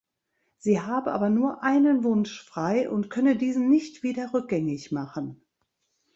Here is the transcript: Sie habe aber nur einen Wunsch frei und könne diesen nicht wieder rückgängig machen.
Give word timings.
Sie 0.57 0.81
habe 0.81 1.11
aber 1.11 1.29
nur 1.29 1.61
einen 1.61 2.03
Wunsch 2.03 2.41
frei 2.41 2.89
und 2.89 3.11
könne 3.11 3.35
diesen 3.35 3.69
nicht 3.69 4.01
wieder 4.01 4.33
rückgängig 4.33 4.91
machen. 4.91 5.43